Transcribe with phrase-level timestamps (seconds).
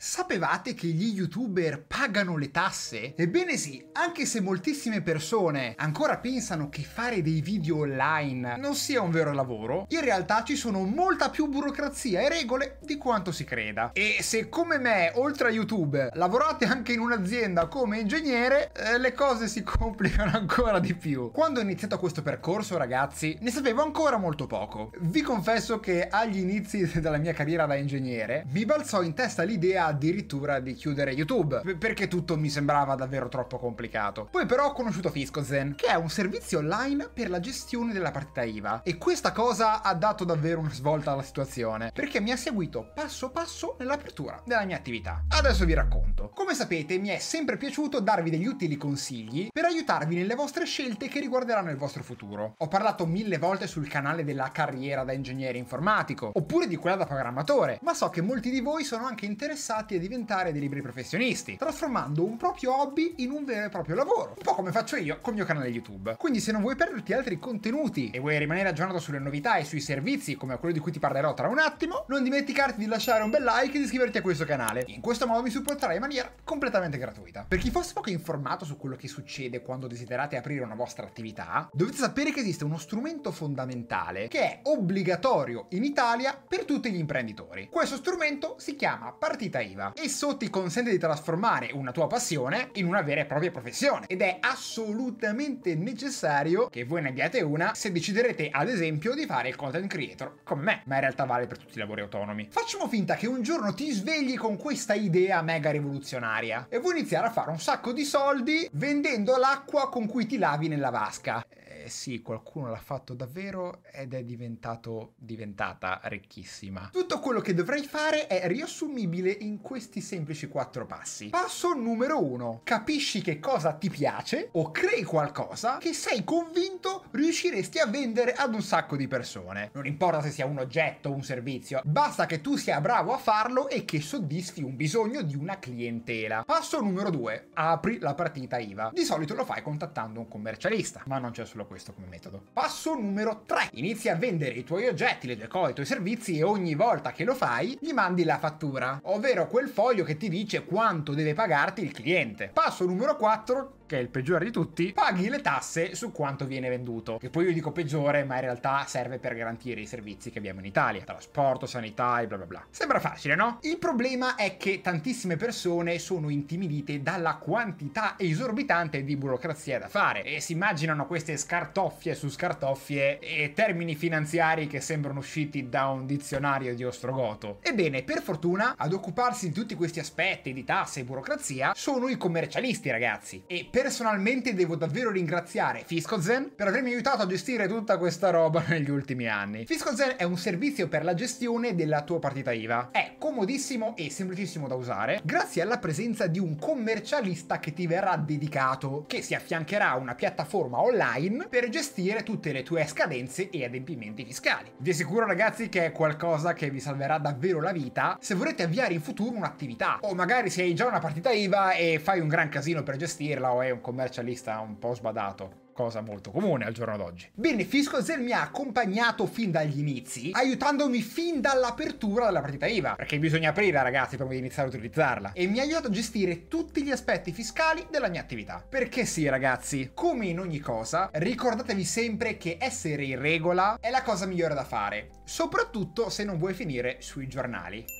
[0.00, 3.16] Sapevate che gli youtuber pagano le tasse?
[3.16, 9.02] Ebbene sì, anche se moltissime persone ancora pensano che fare dei video online non sia
[9.02, 13.42] un vero lavoro, in realtà ci sono molta più burocrazia e regole di quanto si
[13.42, 13.90] creda.
[13.92, 19.12] E se come me, oltre a YouTube, lavorate anche in un'azienda come ingegnere, eh, le
[19.12, 21.32] cose si complicano ancora di più.
[21.32, 24.92] Quando ho iniziato questo percorso, ragazzi, ne sapevo ancora molto poco.
[25.00, 29.86] Vi confesso che agli inizi della mia carriera da ingegnere mi balzò in testa l'idea
[29.88, 34.28] addirittura di chiudere YouTube, perché tutto mi sembrava davvero troppo complicato.
[34.30, 38.42] Poi però ho conosciuto Fiscozen, che è un servizio online per la gestione della partita
[38.42, 42.90] IVA, e questa cosa ha dato davvero una svolta alla situazione, perché mi ha seguito
[42.94, 45.24] passo passo nell'apertura della mia attività.
[45.28, 46.30] Adesso vi racconto.
[46.34, 51.08] Come sapete, mi è sempre piaciuto darvi degli utili consigli per aiutarvi nelle vostre scelte
[51.08, 52.54] che riguarderanno il vostro futuro.
[52.58, 57.06] Ho parlato mille volte sul canale della carriera da ingegnere informatico, oppure di quella da
[57.06, 60.82] programmatore, ma so che molti di voi sono anche interessati interessati a diventare dei libri
[60.82, 64.96] professionisti, trasformando un proprio hobby in un vero e proprio lavoro, un po' come faccio
[64.96, 66.16] io col mio canale YouTube.
[66.18, 69.80] Quindi se non vuoi perderti altri contenuti e vuoi rimanere aggiornato sulle novità e sui
[69.80, 73.30] servizi come quello di cui ti parlerò tra un attimo, non dimenticarti di lasciare un
[73.30, 74.84] bel like e di iscriverti a questo canale.
[74.88, 77.44] In questo modo mi supporterai in maniera completamente gratuita.
[77.46, 81.68] Per chi fosse poco informato su quello che succede quando desiderate aprire una vostra attività,
[81.72, 86.98] dovete sapere che esiste uno strumento fondamentale che è obbligatorio in Italia per tutti gli
[86.98, 87.68] imprenditori.
[87.70, 89.92] Questo strumento si chiama partita IVA IVA.
[89.96, 94.22] Esso ti consente di trasformare una tua passione in una vera e propria professione ed
[94.22, 99.56] è assolutamente necessario che voi ne abbiate una se deciderete ad esempio di fare il
[99.56, 102.48] content creator come me, ma in realtà vale per tutti i lavori autonomi.
[102.50, 107.26] Facciamo finta che un giorno ti svegli con questa idea mega rivoluzionaria e vuoi iniziare
[107.26, 111.44] a fare un sacco di soldi vendendo l'acqua con cui ti lavi nella vasca
[111.88, 116.90] sì, qualcuno l'ha fatto davvero ed è diventato diventata ricchissima.
[116.92, 121.28] Tutto quello che dovrai fare è riassumibile in questi semplici quattro passi.
[121.28, 127.78] Passo numero uno: capisci che cosa ti piace o crei qualcosa che sei convinto riusciresti
[127.78, 129.70] a vendere ad un sacco di persone.
[129.72, 133.18] Non importa se sia un oggetto o un servizio, basta che tu sia bravo a
[133.18, 136.44] farlo e che soddisfi un bisogno di una clientela.
[136.44, 138.90] Passo numero due: apri la partita IVA.
[138.92, 142.42] Di solito lo fai contattando un commercialista, ma non c'è solo questo questo come metodo.
[142.52, 143.70] Passo numero 3.
[143.74, 147.12] Inizi a vendere i tuoi oggetti, le tue cose, i tuoi servizi e ogni volta
[147.12, 151.34] che lo fai gli mandi la fattura, ovvero quel foglio che ti dice quanto deve
[151.34, 152.50] pagarti il cliente.
[152.52, 156.68] Passo numero 4 che è il peggiore di tutti, paghi le tasse su quanto viene
[156.68, 157.16] venduto.
[157.16, 160.60] Che poi io dico peggiore, ma in realtà serve per garantire i servizi che abbiamo
[160.60, 161.02] in Italia.
[161.02, 162.66] Trasporto, sanità e bla bla bla.
[162.70, 163.58] Sembra facile, no?
[163.62, 170.22] Il problema è che tantissime persone sono intimidite dalla quantità esorbitante di burocrazia da fare
[170.22, 176.04] e si immaginano queste scartoffie su scartoffie e termini finanziari che sembrano usciti da un
[176.04, 177.58] dizionario di Ostrogoto.
[177.62, 182.18] Ebbene, per fortuna, ad occuparsi di tutti questi aspetti di tasse e burocrazia sono i
[182.18, 183.44] commercialisti, ragazzi.
[183.46, 188.64] E per Personalmente devo davvero ringraziare FiscoZen per avermi aiutato a gestire tutta questa roba
[188.66, 189.66] negli ultimi anni.
[189.66, 192.88] FiscoZen è un servizio per la gestione della tua partita IVA.
[192.90, 198.16] È comodissimo e semplicissimo da usare grazie alla presenza di un commercialista che ti verrà
[198.16, 203.64] dedicato, che si affiancherà a una piattaforma online per gestire tutte le tue scadenze e
[203.64, 204.72] adempimenti fiscali.
[204.76, 208.94] Vi assicuro ragazzi che è qualcosa che vi salverà davvero la vita se volete avviare
[208.94, 212.48] in futuro un'attività o magari se hai già una partita IVA e fai un gran
[212.48, 216.96] casino per gestirla o è un commercialista un po' sbadato cosa molto comune al giorno
[216.96, 217.30] d'oggi.
[217.34, 223.20] Bene, Fiscozel mi ha accompagnato fin dagli inizi, aiutandomi fin dall'apertura della partita IVA, perché
[223.20, 226.82] bisogna aprire ragazzi prima di iniziare a utilizzarla, e mi ha aiutato a gestire tutti
[226.82, 228.60] gli aspetti fiscali della mia attività.
[228.68, 234.02] Perché sì ragazzi, come in ogni cosa, ricordatevi sempre che essere in regola è la
[234.02, 237.97] cosa migliore da fare, soprattutto se non vuoi finire sui giornali.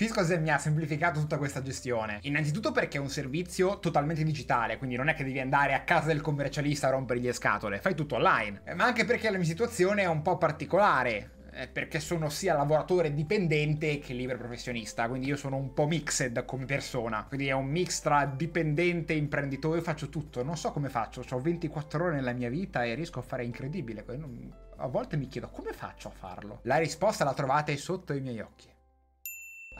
[0.00, 2.20] Fiscozen mi ha semplificato tutta questa gestione.
[2.22, 6.06] Innanzitutto perché è un servizio totalmente digitale, quindi non è che devi andare a casa
[6.06, 8.62] del commercialista a rompergli le scatole, fai tutto online.
[8.76, 11.32] Ma anche perché la mia situazione è un po' particolare
[11.70, 16.64] perché sono sia lavoratore dipendente che libero professionista, quindi io sono un po' mixed come
[16.64, 20.88] persona, quindi è un mix tra dipendente e imprenditore, io faccio tutto, non so come
[20.88, 24.02] faccio, ho 24 ore nella mia vita e riesco a fare incredibile,
[24.78, 26.60] a volte mi chiedo come faccio a farlo.
[26.62, 28.78] La risposta la trovate sotto i miei occhi.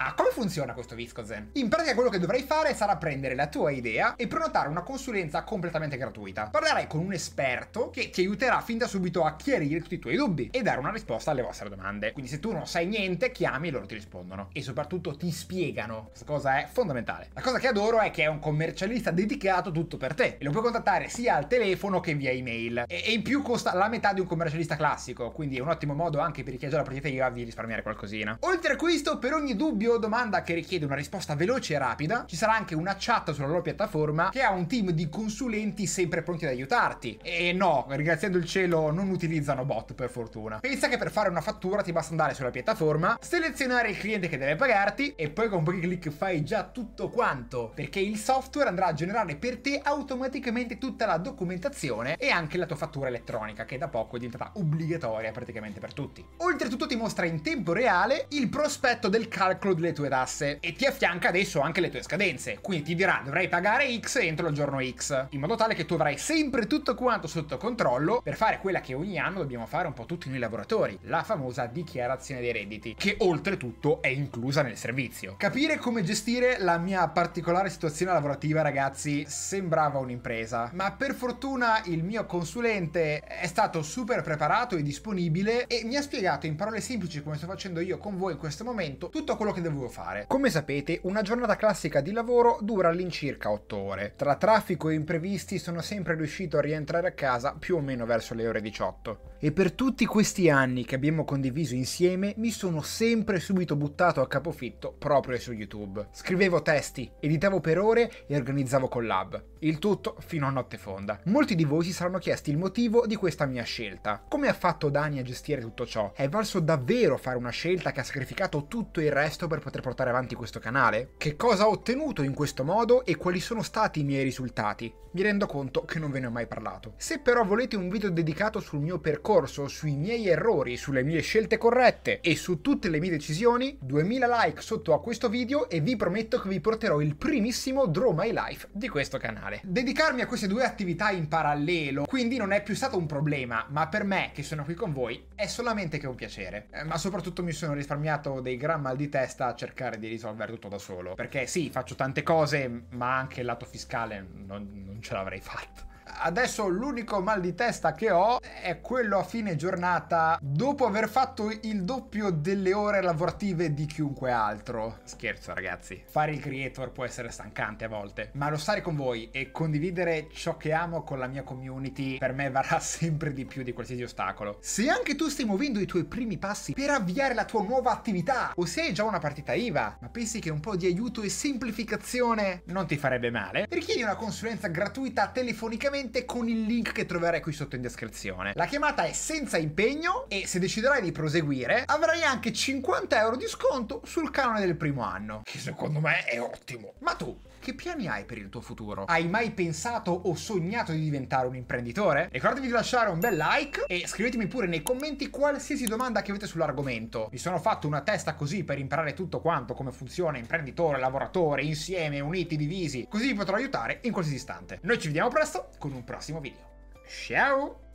[0.02, 1.50] Ah, come funziona questo Viscozen?
[1.52, 5.42] In pratica quello che dovrai fare sarà prendere la tua idea e prenotare una consulenza
[5.42, 6.48] completamente gratuita.
[6.50, 10.16] Parlerai con un esperto che ti aiuterà fin da subito a chiarire tutti i tuoi
[10.16, 12.12] dubbi e dare una risposta alle vostre domande.
[12.12, 14.48] Quindi se tu non sai niente, chiami e loro ti rispondono.
[14.54, 16.06] E soprattutto ti spiegano.
[16.06, 17.28] Questa cosa è fondamentale.
[17.34, 20.38] La cosa che adoro è che è un commercialista dedicato tutto per te.
[20.38, 22.84] E lo puoi contattare sia al telefono che via email.
[22.88, 25.30] E, e in più costa la metà di un commercialista classico.
[25.30, 28.38] Quindi è un ottimo modo anche per chi ha già la IVA di risparmiare qualcosina.
[28.40, 32.24] Oltre a questo, per ogni dubbio video, domanda che richiede una risposta veloce e rapida.
[32.26, 36.22] Ci sarà anche una chat sulla loro piattaforma che ha un team di consulenti sempre
[36.22, 37.18] pronti ad aiutarti.
[37.22, 40.58] E no, ringraziando il cielo, non utilizzano bot per fortuna.
[40.60, 44.38] Pensa che per fare una fattura ti basta andare sulla piattaforma, selezionare il cliente che
[44.38, 47.72] deve pagarti e poi con pochi clic fai già tutto quanto.
[47.74, 52.66] Perché il software andrà a generare per te automaticamente tutta la documentazione e anche la
[52.66, 56.24] tua fattura elettronica, che da poco è diventata obbligatoria praticamente per tutti.
[56.38, 60.86] Oltretutto ti mostra in tempo reale il prospetto del calcolo delle tue tasse e ti
[60.86, 62.58] affianca adesso anche le tue scadenze.
[62.60, 65.94] Quindi ti dirà dovrai pagare X entro il giorno X, in modo tale che tu
[65.94, 69.92] avrai sempre tutto quanto sotto controllo per fare quella che ogni anno dobbiamo fare un
[69.92, 75.34] po' tutti noi lavoratori, la famosa dichiarazione dei redditi, che oltretutto è inclusa nel servizio.
[75.36, 82.02] Capire come gestire la mia particolare situazione lavorativa, ragazzi, sembrava un'impresa, ma per fortuna il
[82.02, 87.22] mio consulente è stato super preparato e disponibile e mi ha spiegato in parole semplici
[87.22, 90.24] come sto facendo io con voi in questo momento tutto quello che dovevo fare.
[90.26, 94.14] Come sapete, una giornata classica di lavoro dura all'incirca 8 ore.
[94.16, 98.34] Tra traffico e imprevisti sono sempre riuscito a rientrare a casa più o meno verso
[98.34, 99.29] le ore 18.
[99.42, 104.28] E per tutti questi anni che abbiamo condiviso insieme mi sono sempre subito buttato a
[104.28, 106.08] capofitto proprio su YouTube.
[106.12, 109.42] Scrivevo testi, editavo per ore e organizzavo collab.
[109.60, 111.18] Il tutto fino a notte fonda.
[111.24, 114.22] Molti di voi si saranno chiesti il motivo di questa mia scelta.
[114.28, 116.12] Come ha fatto Dani a gestire tutto ciò?
[116.14, 120.10] È valso davvero fare una scelta che ha sacrificato tutto il resto per poter portare
[120.10, 121.12] avanti questo canale?
[121.16, 124.92] Che cosa ho ottenuto in questo modo e quali sono stati i miei risultati?
[125.12, 126.92] Mi rendo conto che non ve ne ho mai parlato.
[126.96, 129.28] Se però volete un video dedicato sul mio percorso,
[129.66, 134.60] sui miei errori, sulle mie scelte corrette e su tutte le mie decisioni, 2000 like
[134.60, 138.68] sotto a questo video e vi prometto che vi porterò il primissimo Draw My Life
[138.72, 139.60] di questo canale.
[139.62, 143.88] Dedicarmi a queste due attività in parallelo quindi non è più stato un problema, ma
[143.88, 146.66] per me che sono qui con voi è solamente che un piacere.
[146.72, 150.52] Eh, ma soprattutto mi sono risparmiato dei gran mal di testa a cercare di risolvere
[150.52, 151.14] tutto da solo.
[151.14, 155.89] Perché sì, faccio tante cose, ma anche il lato fiscale non, non ce l'avrei fatto.
[156.22, 161.50] Adesso l'unico mal di testa che ho è quello a fine giornata dopo aver fatto
[161.62, 164.98] il doppio delle ore lavorative di chiunque altro.
[165.04, 169.30] Scherzo ragazzi, fare il creator può essere stancante a volte, ma lo stare con voi
[169.30, 173.62] e condividere ciò che amo con la mia community per me varrà sempre di più
[173.62, 174.58] di qualsiasi ostacolo.
[174.60, 178.52] Se anche tu stai muovendo i tuoi primi passi per avviare la tua nuova attività
[178.54, 181.30] o se hai già una partita IVA, ma pensi che un po' di aiuto e
[181.30, 187.40] semplificazione non ti farebbe male, richiedi una consulenza gratuita telefonicamente con il link che troverai
[187.40, 188.52] qui sotto in descrizione.
[188.54, 193.46] La chiamata è senza impegno e se deciderai di proseguire avrai anche 50 euro di
[193.46, 196.94] sconto sul canone del primo anno, che secondo me è ottimo.
[196.98, 199.04] Ma tu, che piani hai per il tuo futuro?
[199.04, 202.28] Hai mai pensato o sognato di diventare un imprenditore?
[202.32, 206.46] Ricordatevi di lasciare un bel like e scrivetemi pure nei commenti qualsiasi domanda che avete
[206.46, 207.28] sull'argomento.
[207.30, 212.18] Mi sono fatto una testa così per imparare tutto quanto, come funziona imprenditore, lavoratore, insieme,
[212.20, 214.78] uniti, divisi, così vi potrò aiutare in qualsiasi istante.
[214.82, 216.68] Noi ci vediamo presto con un prossimo video.
[217.06, 217.89] Ciao!